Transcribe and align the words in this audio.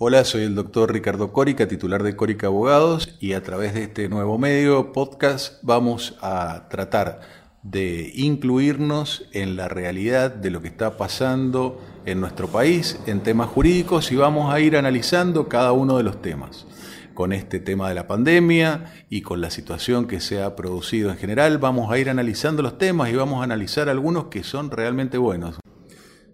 Hola, 0.00 0.24
soy 0.24 0.42
el 0.42 0.54
doctor 0.54 0.92
Ricardo 0.92 1.32
Córica, 1.32 1.66
titular 1.66 2.04
de 2.04 2.14
Córica 2.14 2.46
Abogados, 2.46 3.16
y 3.18 3.32
a 3.32 3.42
través 3.42 3.74
de 3.74 3.82
este 3.82 4.08
nuevo 4.08 4.38
medio, 4.38 4.92
podcast, 4.92 5.60
vamos 5.64 6.16
a 6.20 6.68
tratar 6.68 7.18
de 7.64 8.12
incluirnos 8.14 9.28
en 9.32 9.56
la 9.56 9.66
realidad 9.66 10.30
de 10.30 10.52
lo 10.52 10.62
que 10.62 10.68
está 10.68 10.96
pasando 10.96 11.80
en 12.06 12.20
nuestro 12.20 12.46
país 12.46 13.00
en 13.06 13.24
temas 13.24 13.48
jurídicos 13.48 14.12
y 14.12 14.14
vamos 14.14 14.54
a 14.54 14.60
ir 14.60 14.76
analizando 14.76 15.48
cada 15.48 15.72
uno 15.72 15.96
de 15.96 16.04
los 16.04 16.22
temas. 16.22 16.68
Con 17.12 17.32
este 17.32 17.58
tema 17.58 17.88
de 17.88 17.96
la 17.96 18.06
pandemia 18.06 19.04
y 19.10 19.22
con 19.22 19.40
la 19.40 19.50
situación 19.50 20.06
que 20.06 20.20
se 20.20 20.40
ha 20.40 20.54
producido 20.54 21.10
en 21.10 21.16
general, 21.16 21.58
vamos 21.58 21.90
a 21.90 21.98
ir 21.98 22.08
analizando 22.08 22.62
los 22.62 22.78
temas 22.78 23.10
y 23.10 23.16
vamos 23.16 23.40
a 23.40 23.44
analizar 23.44 23.88
algunos 23.88 24.26
que 24.26 24.44
son 24.44 24.70
realmente 24.70 25.18
buenos. 25.18 25.58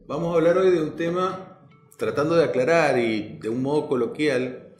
Vamos 0.06 0.34
a 0.34 0.36
hablar 0.36 0.58
hoy 0.58 0.70
de 0.70 0.82
un 0.82 0.96
tema 0.96 1.53
tratando 1.96 2.34
de 2.34 2.44
aclarar 2.44 2.98
y 2.98 3.38
de 3.38 3.48
un 3.48 3.62
modo 3.62 3.88
coloquial 3.88 4.74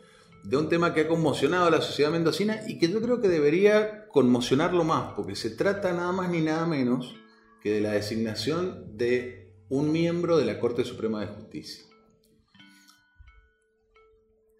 de 0.44 0.56
un 0.58 0.68
tema 0.68 0.92
que 0.92 1.02
ha 1.02 1.08
conmocionado 1.08 1.66
a 1.66 1.70
la 1.70 1.80
sociedad 1.80 2.10
mendocina 2.10 2.60
y 2.68 2.78
que 2.78 2.88
yo 2.88 3.00
creo 3.00 3.20
que 3.20 3.28
debería 3.28 4.06
conmocionarlo 4.08 4.84
más, 4.84 5.14
porque 5.14 5.36
se 5.36 5.50
trata 5.50 5.92
nada 5.92 6.12
más 6.12 6.28
ni 6.28 6.42
nada 6.42 6.66
menos 6.66 7.16
que 7.62 7.72
de 7.72 7.80
la 7.80 7.92
designación 7.92 8.96
de 8.96 9.54
un 9.70 9.90
miembro 9.90 10.36
de 10.36 10.44
la 10.44 10.60
Corte 10.60 10.84
Suprema 10.84 11.22
de 11.22 11.28
Justicia. 11.28 11.84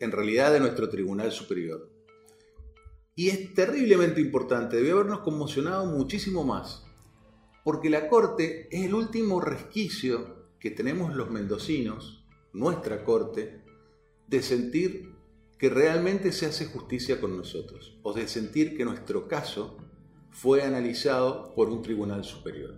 En 0.01 0.11
realidad 0.11 0.53
de 0.53 0.61
nuestro 0.61 0.89
Tribunal 0.89 1.33
Superior. 1.33 1.91
Y 3.15 3.29
es 3.29 3.55
terriblemente 3.55 4.21
importante, 4.21 4.77
debe 4.77 4.93
habernos 4.93 5.21
conmocionado 5.21 5.84
muchísimo 5.87 6.45
más, 6.45 6.84
porque 7.62 7.91
la 7.91 8.09
Corte 8.09 8.69
es 8.71 8.87
el 8.87 8.95
último 8.95 9.41
resquicio 9.41 10.48
que 10.59 10.71
tenemos 10.71 11.15
los 11.15 11.31
mendocinos 11.31 12.23
nuestra 12.55 13.05
corte, 13.05 13.61
de 14.27 14.43
sentir 14.43 15.12
que 15.59 15.69
realmente 15.69 16.33
se 16.33 16.47
hace 16.47 16.67
justicia 16.67 17.21
con 17.21 17.37
nosotros, 17.37 17.98
o 18.03 18.12
de 18.12 18.27
sentir 18.28 18.77
que 18.77 18.84
nuestro 18.84 19.28
caso 19.28 19.77
fue 20.31 20.62
analizado 20.62 21.55
por 21.55 21.69
un 21.69 21.83
tribunal 21.83 22.25
superior. 22.25 22.75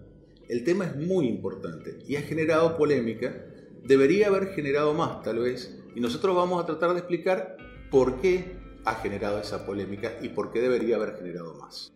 El 0.48 0.64
tema 0.64 0.86
es 0.86 0.96
muy 0.96 1.26
importante 1.26 1.98
y 2.06 2.16
ha 2.16 2.22
generado 2.22 2.76
polémica, 2.76 3.46
debería 3.84 4.28
haber 4.28 4.48
generado 4.48 4.94
más 4.94 5.22
tal 5.22 5.40
vez, 5.40 5.78
y 5.94 6.00
nosotros 6.00 6.34
vamos 6.34 6.62
a 6.62 6.66
tratar 6.66 6.92
de 6.92 6.98
explicar 6.98 7.56
por 7.90 8.20
qué 8.20 8.56
ha 8.84 8.94
generado 8.96 9.40
esa 9.40 9.66
polémica 9.66 10.16
y 10.22 10.28
por 10.28 10.52
qué 10.52 10.60
debería 10.60 10.96
haber 10.96 11.16
generado 11.16 11.54
más. 11.54 11.92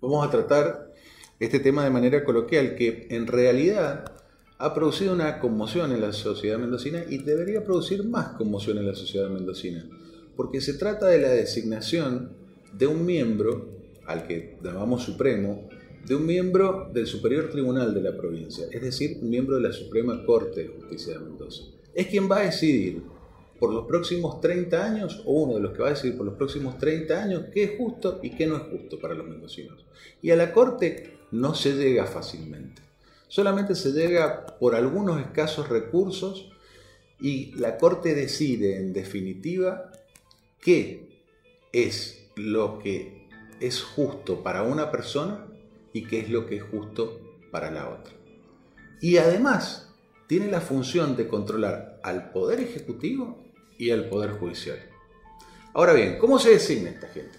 Vamos 0.00 0.26
a 0.26 0.30
tratar 0.30 0.92
este 1.40 1.58
tema 1.58 1.84
de 1.84 1.90
manera 1.90 2.24
coloquial, 2.24 2.76
que 2.76 3.08
en 3.10 3.26
realidad 3.26 4.25
ha 4.58 4.72
producido 4.72 5.12
una 5.12 5.38
conmoción 5.38 5.92
en 5.92 6.00
la 6.00 6.12
sociedad 6.12 6.58
mendocina 6.58 7.04
y 7.08 7.18
debería 7.18 7.62
producir 7.62 8.04
más 8.04 8.28
conmoción 8.28 8.78
en 8.78 8.86
la 8.86 8.94
sociedad 8.94 9.28
mendocina, 9.28 9.86
porque 10.34 10.60
se 10.60 10.74
trata 10.74 11.06
de 11.08 11.20
la 11.20 11.28
designación 11.28 12.30
de 12.72 12.86
un 12.86 13.04
miembro, 13.04 13.68
al 14.06 14.26
que 14.26 14.56
llamamos 14.62 15.02
supremo, 15.02 15.68
de 16.06 16.14
un 16.14 16.24
miembro 16.24 16.88
del 16.92 17.06
Superior 17.06 17.50
Tribunal 17.50 17.92
de 17.92 18.00
la 18.00 18.16
provincia, 18.16 18.66
es 18.70 18.80
decir, 18.80 19.18
un 19.20 19.28
miembro 19.28 19.56
de 19.56 19.62
la 19.62 19.72
Suprema 19.72 20.24
Corte 20.24 20.62
de 20.62 20.68
Justicia 20.68 21.14
de 21.14 21.24
Mendoza. 21.24 21.64
Es 21.92 22.06
quien 22.06 22.30
va 22.30 22.38
a 22.38 22.44
decidir 22.46 23.02
por 23.58 23.72
los 23.72 23.86
próximos 23.86 24.40
30 24.40 24.84
años, 24.84 25.22
o 25.26 25.32
uno 25.32 25.54
de 25.54 25.60
los 25.60 25.72
que 25.72 25.82
va 25.82 25.88
a 25.88 25.92
decidir 25.92 26.16
por 26.16 26.26
los 26.26 26.36
próximos 26.36 26.78
30 26.78 27.22
años, 27.22 27.44
qué 27.52 27.64
es 27.64 27.70
justo 27.76 28.20
y 28.22 28.30
qué 28.30 28.46
no 28.46 28.56
es 28.56 28.62
justo 28.64 28.98
para 29.00 29.14
los 29.14 29.26
mendocinos. 29.26 29.84
Y 30.22 30.30
a 30.30 30.36
la 30.36 30.52
Corte 30.52 31.14
no 31.32 31.54
se 31.54 31.74
llega 31.74 32.06
fácilmente. 32.06 32.85
Solamente 33.28 33.74
se 33.74 33.92
llega 33.92 34.46
por 34.58 34.74
algunos 34.74 35.20
escasos 35.20 35.68
recursos 35.68 36.50
y 37.20 37.52
la 37.56 37.78
Corte 37.78 38.14
decide 38.14 38.76
en 38.76 38.92
definitiva 38.92 39.90
qué 40.60 41.20
es 41.72 42.28
lo 42.36 42.78
que 42.78 43.28
es 43.60 43.82
justo 43.82 44.42
para 44.42 44.62
una 44.62 44.90
persona 44.90 45.46
y 45.92 46.04
qué 46.04 46.20
es 46.20 46.30
lo 46.30 46.46
que 46.46 46.56
es 46.56 46.62
justo 46.62 47.20
para 47.50 47.70
la 47.70 47.88
otra. 47.88 48.12
Y 49.00 49.16
además 49.16 49.92
tiene 50.26 50.50
la 50.50 50.60
función 50.60 51.16
de 51.16 51.28
controlar 51.28 52.00
al 52.02 52.30
Poder 52.30 52.60
Ejecutivo 52.60 53.42
y 53.78 53.90
al 53.90 54.08
Poder 54.08 54.32
Judicial. 54.32 54.78
Ahora 55.74 55.92
bien, 55.92 56.18
¿cómo 56.18 56.38
se 56.38 56.50
designa 56.50 56.90
esta 56.90 57.08
gente? 57.08 57.38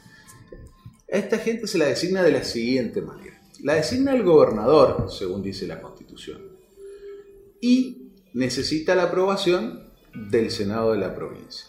A 1.12 1.17
esta 1.17 1.38
gente 1.39 1.67
se 1.67 1.78
la 1.78 1.85
designa 1.85 2.23
de 2.23 2.31
la 2.31 2.44
siguiente 2.44 3.01
manera. 3.01 3.37
La 3.63 3.73
designa 3.75 4.13
el 4.13 4.23
gobernador, 4.23 5.07
según 5.09 5.41
dice 5.41 5.68
la 5.68 5.81
Constitución, 5.81 6.41
y 7.59 8.12
necesita 8.34 8.95
la 8.95 9.03
aprobación 9.03 9.90
del 10.13 10.51
Senado 10.51 10.91
de 10.94 11.00
la 11.00 11.16
provincia. 11.16 11.68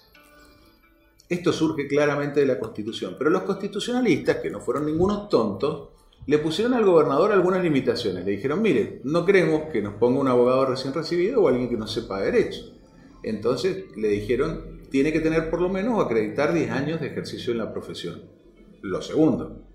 Esto 1.29 1.53
surge 1.53 1.87
claramente 1.87 2.41
de 2.41 2.47
la 2.47 2.59
Constitución, 2.59 3.17
pero 3.19 3.31
los 3.31 3.43
constitucionalistas, 3.43 4.37
que 4.37 4.51
no 4.51 4.61
fueron 4.61 4.87
ningunos 4.87 5.29
tontos, 5.29 5.91
le 6.27 6.39
pusieron 6.39 6.75
al 6.75 6.85
gobernador 6.85 7.33
algunas 7.33 7.63
limitaciones. 7.63 8.25
Le 8.25 8.33
dijeron, 8.33 8.61
mire, 8.61 9.01
no 9.05 9.25
queremos 9.25 9.71
que 9.73 9.81
nos 9.81 9.95
ponga 9.95 10.21
un 10.21 10.29
abogado 10.29 10.67
recién 10.67 10.93
recibido 10.93 11.43
o 11.43 11.49
alguien 11.49 11.71
que 11.71 11.77
no 11.77 11.87
sepa 11.87 12.21
derecho. 12.21 12.75
Entonces 13.23 13.85
le 13.97 14.09
dijeron, 14.09 14.83
tiene 14.91 15.13
que 15.13 15.21
tener 15.21 15.51
por 15.51 15.61
lo 15.61 15.69
menos 15.69 16.05
acreditar 16.05 16.53
10 16.53 16.71
años 16.71 17.01
de 17.01 17.09
ejercicio 17.09 17.53
en 17.53 17.59
la 17.59 17.73
profesión. 17.73 18.23
Lo 18.83 19.01
segundo, 19.03 19.68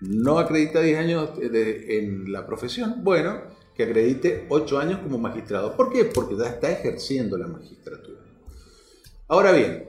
no 0.00 0.38
acredita 0.38 0.80
10 0.80 0.98
años 0.98 1.30
en 1.40 2.32
la 2.32 2.46
profesión, 2.46 3.02
bueno, 3.02 3.42
que 3.74 3.84
acredite 3.84 4.46
8 4.48 4.78
años 4.78 5.00
como 5.00 5.18
magistrado. 5.18 5.76
¿Por 5.76 5.92
qué? 5.92 6.04
Porque 6.04 6.36
ya 6.36 6.46
está 6.46 6.70
ejerciendo 6.70 7.36
la 7.36 7.46
magistratura. 7.46 8.18
Ahora 9.28 9.52
bien, 9.52 9.88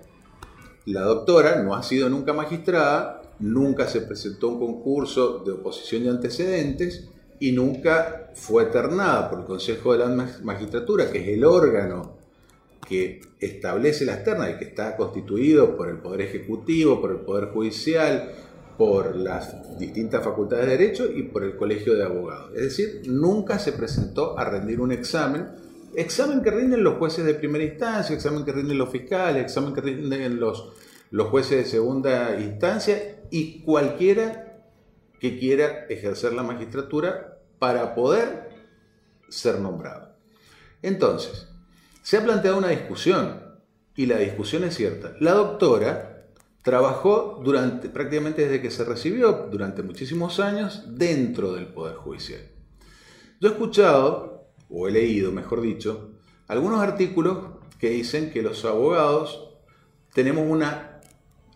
la 0.85 1.01
doctora 1.01 1.61
no 1.63 1.75
ha 1.75 1.83
sido 1.83 2.09
nunca 2.09 2.33
magistrada, 2.33 3.21
nunca 3.39 3.87
se 3.87 4.01
presentó 4.01 4.47
a 4.47 4.51
un 4.51 4.59
concurso 4.59 5.39
de 5.39 5.53
oposición 5.53 6.05
y 6.05 6.09
antecedentes 6.09 7.09
y 7.39 7.51
nunca 7.51 8.31
fue 8.35 8.65
ternada 8.65 9.29
por 9.29 9.39
el 9.39 9.45
Consejo 9.45 9.93
de 9.93 9.99
la 9.99 10.07
Magistratura, 10.43 11.09
que 11.09 11.19
es 11.19 11.27
el 11.29 11.45
órgano 11.45 12.17
que 12.87 13.21
establece 13.39 14.03
las 14.03 14.23
ternas 14.23 14.49
y 14.49 14.57
que 14.57 14.65
está 14.65 14.97
constituido 14.97 15.77
por 15.77 15.89
el 15.89 15.97
Poder 15.97 16.21
Ejecutivo, 16.21 16.99
por 16.99 17.11
el 17.11 17.17
Poder 17.17 17.49
Judicial, 17.49 18.31
por 18.79 19.17
las 19.17 19.77
distintas 19.77 20.23
facultades 20.23 20.65
de 20.65 20.77
Derecho 20.77 21.11
y 21.13 21.23
por 21.23 21.43
el 21.43 21.57
Colegio 21.57 21.95
de 21.95 22.05
Abogados. 22.05 22.51
Es 22.55 22.61
decir, 22.61 23.01
nunca 23.07 23.59
se 23.59 23.73
presentó 23.73 24.39
a 24.39 24.45
rendir 24.45 24.79
un 24.79 24.93
examen, 24.93 25.49
examen 25.95 26.41
que 26.41 26.49
rinden 26.49 26.81
los 26.81 26.97
jueces 26.97 27.25
de 27.25 27.33
primera 27.33 27.65
instancia, 27.65 28.15
examen 28.15 28.45
que 28.45 28.53
rinden 28.53 28.77
los 28.77 28.89
fiscales, 28.89 29.43
examen 29.43 29.73
que 29.73 29.81
rinden 29.81 30.39
los, 30.39 30.71
los 31.11 31.27
jueces 31.27 31.57
de 31.57 31.65
segunda 31.65 32.39
instancia 32.39 33.17
y 33.29 33.63
cualquiera 33.63 34.63
que 35.19 35.37
quiera 35.37 35.85
ejercer 35.89 36.31
la 36.31 36.43
magistratura 36.43 37.37
para 37.59 37.93
poder 37.93 38.47
ser 39.27 39.59
nombrado. 39.59 40.15
Entonces, 40.81 41.49
se 42.01 42.15
ha 42.15 42.23
planteado 42.23 42.57
una 42.57 42.69
discusión 42.69 43.41
y 43.93 44.05
la 44.05 44.19
discusión 44.19 44.63
es 44.63 44.73
cierta. 44.73 45.15
La 45.19 45.33
doctora 45.33 46.08
Trabajó 46.61 47.41
durante, 47.43 47.89
prácticamente 47.89 48.43
desde 48.43 48.61
que 48.61 48.71
se 48.71 48.83
recibió, 48.83 49.47
durante 49.51 49.81
muchísimos 49.81 50.39
años, 50.39 50.83
dentro 50.87 51.53
del 51.53 51.67
Poder 51.67 51.95
Judicial. 51.95 52.41
Yo 53.39 53.49
he 53.49 53.51
escuchado, 53.51 54.49
o 54.69 54.87
he 54.87 54.91
leído, 54.91 55.31
mejor 55.31 55.61
dicho, 55.61 56.11
algunos 56.47 56.81
artículos 56.81 57.37
que 57.79 57.89
dicen 57.89 58.31
que 58.31 58.41
los 58.41 58.65
abogados 58.65 59.55
tenemos 60.13 60.45
una 60.47 60.99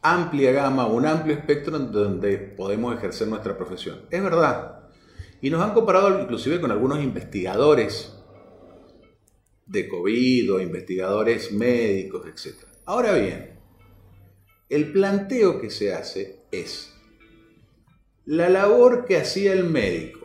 amplia 0.01 0.51
gama, 0.51 0.87
un 0.87 1.05
amplio 1.05 1.35
espectro 1.35 1.75
en 1.77 1.91
donde 1.91 2.37
podemos 2.37 2.95
ejercer 2.95 3.27
nuestra 3.27 3.57
profesión. 3.57 4.01
Es 4.09 4.23
verdad. 4.23 4.89
Y 5.41 5.49
nos 5.49 5.61
han 5.61 5.73
comparado 5.73 6.21
inclusive 6.21 6.61
con 6.61 6.71
algunos 6.71 7.03
investigadores 7.03 8.13
de 9.65 9.87
COVID 9.87 10.59
investigadores 10.61 11.51
médicos, 11.51 12.25
etc. 12.27 12.65
Ahora 12.85 13.13
bien, 13.13 13.52
el 14.73 14.91
planteo 14.91 15.61
que 15.61 15.69
se 15.69 15.93
hace 15.93 16.39
es, 16.51 16.91
la 18.25 18.49
labor 18.49 19.05
que 19.05 19.17
hacía 19.17 19.53
el 19.53 19.65
médico 19.65 20.21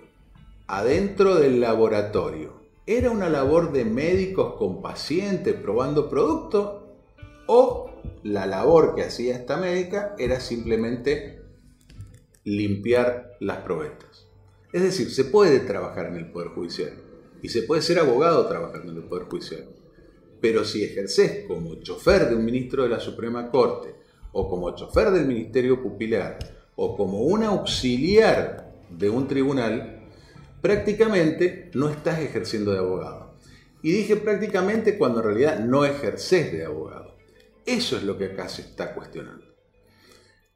adentro 0.67 1.35
del 1.35 1.61
laboratorio, 1.61 2.62
¿era 2.87 3.11
una 3.11 3.29
labor 3.29 3.73
de 3.73 3.85
médicos 3.85 4.55
con 4.55 4.81
pacientes 4.81 5.55
probando 5.55 6.09
producto 6.09 6.97
o 7.47 7.91
la 8.23 8.47
labor 8.47 8.95
que 8.95 9.03
hacía 9.03 9.37
esta 9.37 9.59
médica 9.59 10.15
era 10.19 10.41
simplemente 10.41 11.43
limpiar 12.45 13.37
las 13.41 13.59
probetas? 13.59 14.29
Es 14.73 14.81
decir, 14.81 15.11
se 15.11 15.27
puede 15.27 15.61
trabajar 15.61 16.06
en 16.06 16.17
el 16.17 16.31
Poder 16.31 16.49
Judicial 16.49 16.95
y 17.43 17.50
se 17.50 17.65
puede 17.65 17.83
ser 17.83 17.99
abogado 17.99 18.47
trabajando 18.49 18.93
en 18.93 18.97
el 18.97 19.05
Poder 19.05 19.27
Judicial. 19.27 19.69
Pero 20.41 20.65
si 20.65 20.85
ejerces 20.85 21.45
como 21.47 21.75
chofer 21.83 22.31
de 22.31 22.37
un 22.37 22.47
ministro 22.47 22.85
de 22.85 22.89
la 22.89 23.00
Suprema 23.00 23.50
Corte 23.50 23.98
o 24.38 24.49
como 24.49 24.75
chofer 24.75 25.11
del 25.11 25.26
Ministerio 25.26 25.82
Pupilar 25.82 26.38
o 26.76 26.96
como 26.96 27.23
un 27.23 27.43
auxiliar 27.43 28.70
de 28.88 29.11
un 29.11 29.26
tribunal, 29.26 30.06
prácticamente 30.62 31.70
no 31.75 31.88
estás 31.88 32.20
ejerciendo 32.20 32.73
de 32.73 32.79
abogado. 32.79 33.35
Y 33.82 33.90
dije 33.90 34.14
prácticamente 34.17 34.96
cuando 34.96 35.19
en 35.19 35.26
realidad 35.26 35.58
no 35.58 35.85
ejerces 35.85 36.52
de 36.52 36.64
abogado. 36.64 37.17
Eso 37.67 37.96
es 37.96 38.05
lo 38.05 38.17
que 38.17 38.26
acá 38.26 38.49
se 38.49 38.62
está 38.62 38.94
cuestionando. 38.94 39.44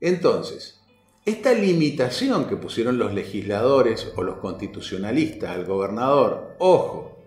Entonces, 0.01 0.81
esta 1.25 1.53
limitación 1.53 2.47
que 2.47 2.57
pusieron 2.57 2.99
los 2.99 3.13
legisladores 3.13 4.13
o 4.15 4.23
los 4.23 4.37
constitucionalistas 4.37 5.51
al 5.51 5.65
gobernador, 5.65 6.55
ojo, 6.59 7.19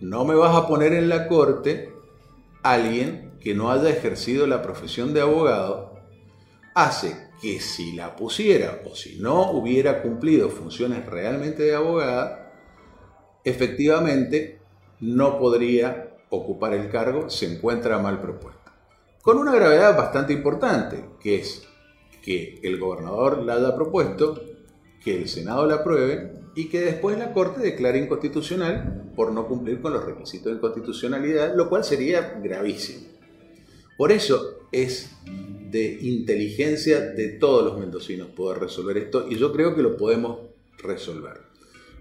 no 0.00 0.24
me 0.24 0.34
vas 0.34 0.56
a 0.56 0.66
poner 0.66 0.92
en 0.92 1.08
la 1.08 1.28
corte 1.28 1.92
alguien 2.62 3.38
que 3.40 3.54
no 3.54 3.70
haya 3.70 3.90
ejercido 3.90 4.46
la 4.48 4.60
profesión 4.60 5.14
de 5.14 5.20
abogado, 5.20 5.99
hace 6.74 7.28
que 7.40 7.60
si 7.60 7.92
la 7.92 8.16
pusiera 8.16 8.82
o 8.90 8.94
si 8.94 9.18
no 9.18 9.50
hubiera 9.52 10.02
cumplido 10.02 10.50
funciones 10.50 11.06
realmente 11.06 11.62
de 11.62 11.74
abogada, 11.74 12.52
efectivamente 13.44 14.60
no 15.00 15.38
podría 15.38 16.18
ocupar 16.28 16.74
el 16.74 16.90
cargo, 16.90 17.30
se 17.30 17.52
encuentra 17.52 17.98
mal 17.98 18.20
propuesta. 18.20 18.60
Con 19.22 19.38
una 19.38 19.54
gravedad 19.54 19.96
bastante 19.96 20.32
importante, 20.32 21.04
que 21.20 21.36
es 21.36 21.66
que 22.22 22.60
el 22.62 22.78
gobernador 22.78 23.38
la 23.38 23.54
haya 23.54 23.74
propuesto, 23.74 24.40
que 25.02 25.16
el 25.16 25.28
Senado 25.28 25.66
la 25.66 25.76
apruebe 25.76 26.40
y 26.54 26.68
que 26.68 26.80
después 26.80 27.18
la 27.18 27.32
Corte 27.32 27.60
declare 27.60 27.98
inconstitucional 27.98 29.10
por 29.16 29.32
no 29.32 29.46
cumplir 29.46 29.80
con 29.80 29.92
los 29.92 30.04
requisitos 30.04 30.52
de 30.52 30.60
constitucionalidad, 30.60 31.54
lo 31.54 31.68
cual 31.68 31.84
sería 31.84 32.38
gravísimo. 32.42 33.08
Por 33.96 34.12
eso 34.12 34.60
es 34.72 35.10
de 35.70 35.98
inteligencia 36.00 37.00
de 37.00 37.28
todos 37.28 37.64
los 37.64 37.78
mendocinos 37.78 38.28
poder 38.28 38.60
resolver 38.60 38.98
esto 38.98 39.26
y 39.28 39.36
yo 39.36 39.52
creo 39.52 39.74
que 39.74 39.82
lo 39.82 39.96
podemos 39.96 40.38
resolver. 40.78 41.40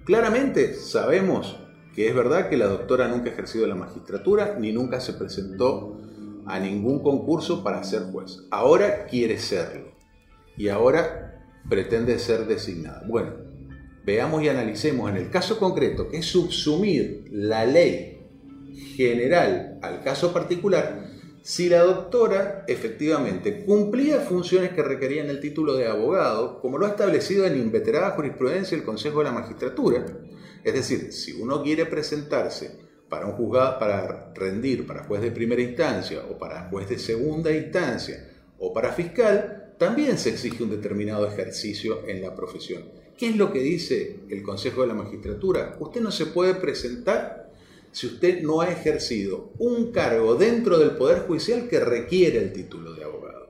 Claramente 0.05 0.73
sabemos 0.73 1.57
que 1.95 2.07
es 2.07 2.15
verdad 2.15 2.49
que 2.49 2.57
la 2.57 2.67
doctora 2.67 3.07
nunca 3.07 3.29
ha 3.29 3.33
ejercido 3.33 3.67
la 3.67 3.75
magistratura 3.75 4.57
ni 4.59 4.71
nunca 4.71 4.99
se 4.99 5.13
presentó 5.13 5.99
a 6.45 6.59
ningún 6.59 7.03
concurso 7.03 7.63
para 7.63 7.83
ser 7.83 8.03
juez. 8.11 8.39
Ahora 8.49 9.05
quiere 9.05 9.37
serlo 9.37 9.91
y 10.57 10.69
ahora 10.69 11.45
pretende 11.69 12.17
ser 12.19 12.47
designada. 12.47 13.03
Bueno, 13.07 13.33
veamos 14.05 14.41
y 14.43 14.49
analicemos 14.49 15.09
en 15.09 15.17
el 15.17 15.29
caso 15.29 15.59
concreto, 15.59 16.09
que 16.09 16.17
es 16.17 16.25
subsumir 16.25 17.25
la 17.31 17.65
ley 17.65 18.17
general 18.95 19.77
al 19.81 20.01
caso 20.03 20.33
particular, 20.33 21.05
si 21.41 21.69
la 21.69 21.81
doctora 21.83 22.65
efectivamente 22.67 23.63
cumplía 23.65 24.19
funciones 24.19 24.71
que 24.71 24.83
requerían 24.83 25.29
el 25.29 25.39
título 25.39 25.75
de 25.75 25.87
abogado, 25.87 26.59
como 26.61 26.77
lo 26.77 26.85
ha 26.85 26.89
establecido 26.89 27.45
en 27.45 27.57
inveterada 27.57 28.11
jurisprudencia 28.11 28.77
el 28.77 28.83
Consejo 28.83 29.19
de 29.19 29.25
la 29.25 29.31
Magistratura. 29.31 30.05
Es 30.63 30.73
decir, 30.73 31.13
si 31.13 31.33
uno 31.33 31.63
quiere 31.63 31.85
presentarse 31.85 32.89
para 33.07 33.25
un 33.25 33.33
juzgado, 33.33 33.79
para 33.79 34.33
rendir 34.33 34.85
para 34.85 35.05
juez 35.05 35.21
de 35.21 35.31
primera 35.31 35.61
instancia 35.61 36.23
o 36.29 36.37
para 36.37 36.69
juez 36.69 36.89
de 36.89 36.99
segunda 36.99 37.51
instancia 37.51 38.29
o 38.59 38.73
para 38.73 38.91
fiscal, 38.91 39.75
también 39.77 40.17
se 40.17 40.29
exige 40.29 40.63
un 40.63 40.69
determinado 40.69 41.25
ejercicio 41.25 42.07
en 42.07 42.21
la 42.21 42.35
profesión. 42.35 42.83
¿Qué 43.17 43.29
es 43.29 43.37
lo 43.37 43.51
que 43.51 43.59
dice 43.59 44.19
el 44.29 44.43
Consejo 44.43 44.81
de 44.81 44.87
la 44.87 44.93
Magistratura? 44.93 45.77
Usted 45.79 46.01
no 46.01 46.11
se 46.11 46.27
puede 46.27 46.55
presentar 46.55 47.48
si 47.91 48.07
usted 48.07 48.41
no 48.41 48.61
ha 48.61 48.69
ejercido 48.69 49.51
un 49.57 49.91
cargo 49.91 50.35
dentro 50.35 50.77
del 50.77 50.91
Poder 50.91 51.19
Judicial 51.21 51.67
que 51.67 51.79
requiere 51.79 52.39
el 52.39 52.53
título 52.53 52.93
de 52.93 53.03
abogado. 53.03 53.49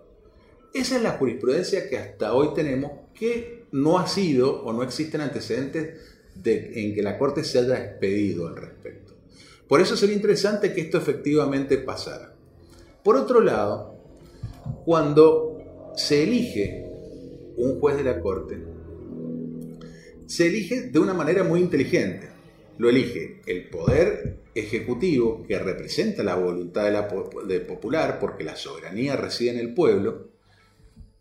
Esa 0.73 0.97
es 0.97 1.01
la 1.01 1.11
jurisprudencia 1.11 1.89
que 1.89 1.97
hasta 1.97 2.33
hoy 2.33 2.53
tenemos, 2.53 2.91
que 3.13 3.65
no 3.71 3.99
ha 3.99 4.07
sido 4.07 4.63
o 4.63 4.71
no 4.71 4.83
existen 4.83 5.21
antecedentes 5.21 5.99
de, 6.35 6.83
en 6.83 6.95
que 6.95 7.01
la 7.01 7.17
Corte 7.17 7.43
se 7.43 7.59
haya 7.59 7.83
expedido 7.83 8.47
al 8.47 8.55
respecto. 8.55 9.13
Por 9.67 9.81
eso 9.81 9.97
sería 9.97 10.15
interesante 10.15 10.73
que 10.73 10.81
esto 10.81 10.97
efectivamente 10.97 11.77
pasara. 11.77 12.33
Por 13.03 13.15
otro 13.15 13.41
lado, 13.41 13.95
cuando 14.85 15.91
se 15.95 16.23
elige 16.23 16.85
un 17.57 17.79
juez 17.79 17.97
de 17.97 18.03
la 18.03 18.19
Corte, 18.19 18.57
se 20.25 20.47
elige 20.47 20.89
de 20.89 20.99
una 20.99 21.13
manera 21.13 21.43
muy 21.43 21.59
inteligente. 21.59 22.29
Lo 22.79 22.89
elige 22.89 23.41
el 23.45 23.69
poder 23.69 24.37
ejecutivo 24.55 25.43
que 25.45 25.59
representa 25.59 26.23
la 26.23 26.35
voluntad 26.35 26.85
de 26.85 26.91
la 26.91 27.09
popular 27.67 28.19
porque 28.19 28.45
la 28.45 28.55
soberanía 28.55 29.17
reside 29.17 29.51
en 29.51 29.59
el 29.59 29.73
pueblo 29.73 30.29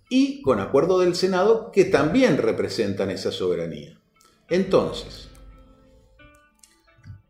y 0.09 0.41
con 0.41 0.61
acuerdo 0.61 1.01
del 1.01 1.17
Senado 1.17 1.73
que 1.73 1.85
también 1.85 2.39
representan 2.39 3.11
esa 3.11 3.33
soberanía. 3.33 4.01
Entonces, 4.49 5.31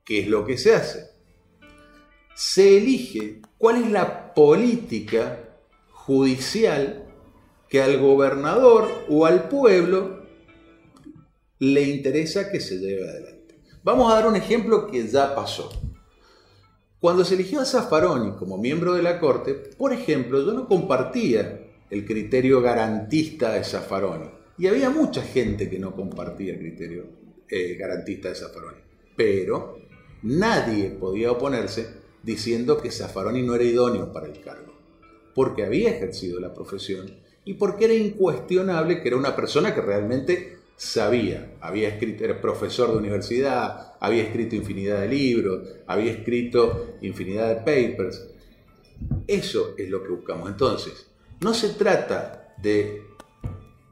¿qué 0.05 0.21
es 0.21 0.29
lo 0.29 0.45
que 0.45 0.59
se 0.59 0.75
hace? 0.75 1.07
Se 2.35 2.77
elige 2.77 3.41
cuál 3.57 3.83
es 3.83 3.91
la 3.91 4.35
política 4.35 5.59
judicial 5.91 7.07
que 7.71 7.81
al 7.81 7.99
gobernador 7.99 9.07
o 9.09 9.25
al 9.25 9.49
pueblo 9.49 10.27
le 11.61 11.83
interesa 11.85 12.53
que 12.53 12.61
se 12.61 12.79
lleve 12.79 13.09
adelante. 13.09 13.38
Vamos 13.89 14.13
a 14.13 14.17
dar 14.17 14.27
un 14.27 14.37
ejemplo 14.37 14.87
que 14.87 15.09
ya 15.09 15.35
pasó. 15.35 15.71
Cuando 17.01 17.25
se 17.25 17.37
eligió 17.37 17.63
a 17.63 17.65
Zaffaroni 17.65 18.33
como 18.33 18.59
miembro 18.59 18.93
de 18.93 19.03
la 19.03 19.19
Corte, 19.19 19.55
por 19.55 19.95
ejemplo, 19.95 20.45
yo 20.45 20.53
no 20.53 20.69
compartía 20.69 21.71
el 21.89 22.05
criterio 22.05 22.61
garantista 22.61 23.55
de 23.55 23.65
Zaffaroni. 23.65 24.29
Y 24.59 24.67
había 24.67 24.91
mucha 24.91 25.23
gente 25.23 25.71
que 25.71 25.79
no 25.79 25.97
compartía 25.97 26.53
el 26.53 26.59
criterio 26.59 27.07
eh, 27.49 27.77
garantista 27.77 28.29
de 28.29 28.35
Zaffaroni. 28.35 28.77
Pero 29.17 29.79
nadie 30.23 30.91
podía 30.91 31.33
oponerse 31.33 31.89
diciendo 32.23 32.83
que 32.83 32.91
Zaffaroni 32.91 33.41
no 33.41 33.55
era 33.55 33.65
idóneo 33.65 34.13
para 34.13 34.27
el 34.27 34.39
cargo, 34.43 34.75
porque 35.35 35.65
había 35.65 35.93
ejercido 35.93 36.39
la 36.41 36.53
profesión 36.53 37.11
y 37.47 37.55
porque 37.55 37.87
era 37.87 37.95
incuestionable 37.95 39.01
que 39.01 39.09
era 39.09 39.17
una 39.17 39.35
persona 39.35 39.75
que 39.75 39.81
realmente 39.81 40.58
sabía, 40.79 41.57
había 41.61 41.89
escrito, 41.89 42.25
era 42.25 42.41
profesor 42.41 42.93
de 42.93 42.99
universidad, 42.99 43.95
había 43.99 44.23
escrito 44.23 44.55
infinidad 44.55 45.01
de 45.01 45.09
libros, 45.09 45.69
había 45.89 46.13
escrito 46.13 46.95
infinidad 47.03 47.49
de 47.49 47.57
papers. 47.57 48.29
Eso 49.27 49.75
es 49.77 49.91
lo 49.91 50.03
que 50.05 50.11
buscamos. 50.11 50.49
Entonces, 50.49 51.11
no 51.41 51.53
se 51.53 51.71
trata 51.71 52.55
de 52.63 53.03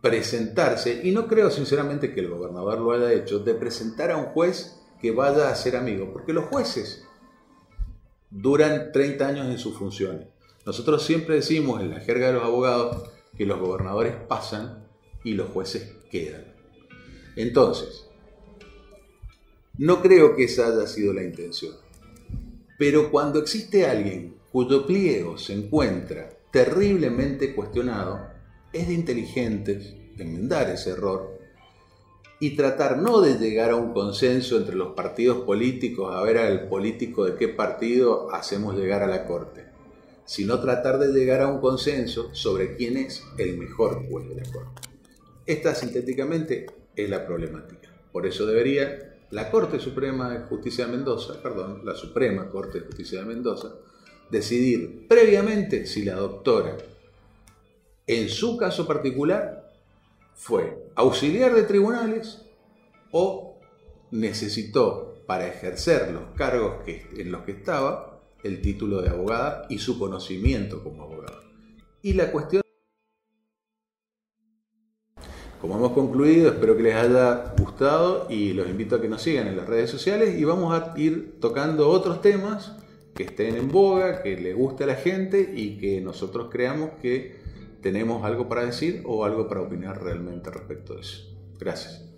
presentarse, 0.00 1.00
y 1.02 1.10
no 1.10 1.26
creo 1.26 1.50
sinceramente 1.50 2.14
que 2.14 2.20
el 2.20 2.28
gobernador 2.28 2.78
lo 2.78 2.92
haya 2.92 3.12
hecho, 3.12 3.40
de 3.40 3.54
presentar 3.54 4.12
a 4.12 4.16
un 4.16 4.26
juez 4.26 4.80
que 5.02 5.10
vaya 5.10 5.50
a 5.50 5.56
ser 5.56 5.74
amigo, 5.74 6.12
porque 6.12 6.32
los 6.32 6.44
jueces 6.44 7.04
duran 8.30 8.92
30 8.92 9.26
años 9.26 9.46
en 9.48 9.58
sus 9.58 9.76
funciones. 9.76 10.28
Nosotros 10.64 11.04
siempre 11.04 11.34
decimos 11.34 11.80
en 11.80 11.90
la 11.90 12.00
jerga 12.00 12.28
de 12.28 12.34
los 12.34 12.44
abogados 12.44 13.10
que 13.36 13.44
los 13.44 13.58
gobernadores 13.58 14.14
pasan 14.28 14.86
y 15.24 15.34
los 15.34 15.48
jueces 15.50 15.96
quedan. 16.10 16.55
Entonces, 17.36 18.08
no 19.78 20.02
creo 20.02 20.34
que 20.34 20.44
esa 20.44 20.68
haya 20.68 20.86
sido 20.86 21.12
la 21.12 21.22
intención. 21.22 21.74
Pero 22.78 23.10
cuando 23.10 23.38
existe 23.38 23.86
alguien 23.86 24.34
cuyo 24.50 24.86
pliego 24.86 25.38
se 25.38 25.52
encuentra 25.52 26.30
terriblemente 26.50 27.54
cuestionado, 27.54 28.28
es 28.72 28.88
de 28.88 28.94
inteligentes 28.94 29.94
enmendar 30.18 30.70
ese 30.70 30.90
error 30.90 31.38
y 32.40 32.56
tratar 32.56 32.98
no 32.98 33.20
de 33.20 33.38
llegar 33.38 33.70
a 33.70 33.76
un 33.76 33.92
consenso 33.92 34.56
entre 34.56 34.74
los 34.74 34.94
partidos 34.94 35.44
políticos, 35.44 36.14
a 36.14 36.22
ver 36.22 36.38
al 36.38 36.68
político 36.68 37.24
de 37.24 37.36
qué 37.36 37.48
partido 37.48 38.34
hacemos 38.34 38.76
llegar 38.76 39.02
a 39.02 39.06
la 39.06 39.26
Corte 39.26 39.66
sino 40.26 40.60
tratar 40.60 40.98
de 40.98 41.12
llegar 41.12 41.40
a 41.40 41.46
un 41.46 41.60
consenso 41.60 42.34
sobre 42.34 42.74
quién 42.76 42.96
es 42.96 43.22
el 43.38 43.56
mejor 43.56 44.06
juez 44.10 44.28
de 44.28 44.34
la 44.34 44.52
Corte. 44.52 44.82
Esta 45.46 45.74
sintéticamente 45.74 46.66
es 46.96 47.10
la 47.10 47.26
problemática. 47.26 47.90
Por 48.12 48.26
eso 48.26 48.46
debería 48.46 49.16
la 49.30 49.50
Corte 49.50 49.78
Suprema 49.78 50.30
de 50.30 50.40
Justicia 50.46 50.86
de 50.86 50.92
Mendoza, 50.92 51.42
perdón, 51.42 51.82
la 51.84 51.94
Suprema 51.94 52.50
Corte 52.50 52.80
de 52.80 52.86
Justicia 52.86 53.20
de 53.20 53.26
Mendoza, 53.26 53.74
decidir 54.30 55.06
previamente 55.08 55.86
si 55.86 56.04
la 56.04 56.14
doctora, 56.14 56.76
en 58.06 58.28
su 58.28 58.56
caso 58.56 58.86
particular, 58.86 59.72
fue 60.34 60.90
auxiliar 60.94 61.54
de 61.54 61.62
tribunales 61.64 62.42
o 63.10 63.58
necesitó 64.10 65.22
para 65.26 65.48
ejercer 65.48 66.12
los 66.12 66.36
cargos 66.36 66.84
que, 66.84 67.06
en 67.16 67.32
los 67.32 67.42
que 67.42 67.52
estaba 67.52 68.20
el 68.44 68.60
título 68.60 69.02
de 69.02 69.10
abogada 69.10 69.66
y 69.68 69.78
su 69.78 69.98
conocimiento 69.98 70.84
como 70.84 71.02
abogada. 71.02 71.40
Y 72.02 72.12
la 72.12 72.30
cuestión... 72.30 72.62
Como 75.60 75.76
hemos 75.76 75.92
concluido, 75.92 76.50
espero 76.50 76.76
que 76.76 76.82
les 76.82 76.94
haya 76.94 77.54
gustado 77.58 78.26
y 78.28 78.52
los 78.52 78.68
invito 78.68 78.96
a 78.96 79.00
que 79.00 79.08
nos 79.08 79.22
sigan 79.22 79.46
en 79.46 79.56
las 79.56 79.66
redes 79.66 79.90
sociales 79.90 80.38
y 80.38 80.44
vamos 80.44 80.74
a 80.74 80.92
ir 80.98 81.38
tocando 81.40 81.88
otros 81.88 82.20
temas 82.20 82.76
que 83.14 83.24
estén 83.24 83.56
en 83.56 83.70
boga, 83.70 84.22
que 84.22 84.36
le 84.36 84.52
guste 84.52 84.84
a 84.84 84.88
la 84.88 84.96
gente 84.96 85.52
y 85.56 85.78
que 85.78 86.00
nosotros 86.02 86.48
creamos 86.50 86.90
que 87.00 87.36
tenemos 87.80 88.24
algo 88.24 88.48
para 88.48 88.66
decir 88.66 89.02
o 89.06 89.24
algo 89.24 89.48
para 89.48 89.62
opinar 89.62 90.02
realmente 90.02 90.50
respecto 90.50 90.94
de 90.94 91.00
eso. 91.00 91.34
Gracias. 91.58 92.15